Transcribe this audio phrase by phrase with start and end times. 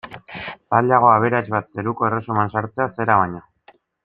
[0.77, 3.47] Zailagoa aberats bat zeruko erresuman sartzea zera baino.